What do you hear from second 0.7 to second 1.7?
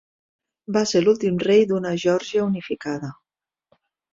Va ser l'últim rei